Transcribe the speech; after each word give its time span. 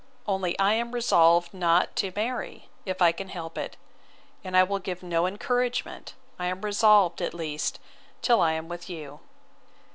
—Only 0.25 0.57
I 0.57 0.73
am 0.73 0.93
resolved 0.93 1.53
not 1.53 1.95
to 1.97 2.11
marry, 2.15 2.69
if 2.87 3.03
I 3.03 3.11
can 3.11 3.29
help 3.29 3.55
it; 3.55 3.77
and 4.43 4.57
I 4.57 4.63
will 4.63 4.79
give 4.79 5.03
no 5.03 5.27
encouragement, 5.27 6.15
I 6.39 6.47
am 6.47 6.61
resolved, 6.61 7.21
at 7.21 7.35
least, 7.35 7.79
till 8.23 8.41
I 8.41 8.53
am 8.53 8.67
with 8.67 8.89
you. 8.89 9.19